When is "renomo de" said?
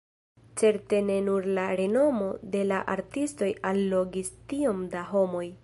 1.81-2.63